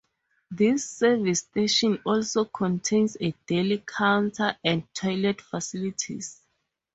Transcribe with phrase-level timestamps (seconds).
[0.49, 6.41] This service station also contains a Deli counter and toilet facilities.